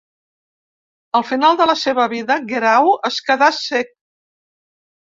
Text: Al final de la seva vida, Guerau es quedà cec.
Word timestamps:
Al 1.19 1.25
final 1.31 1.59
de 1.61 1.69
la 1.73 1.77
seva 1.83 2.09
vida, 2.17 2.39
Guerau 2.55 2.93
es 3.13 3.23
quedà 3.31 3.55
cec. 3.63 3.97